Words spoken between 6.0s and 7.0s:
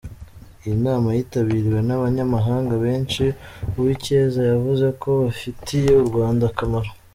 u Rwanda akamaro.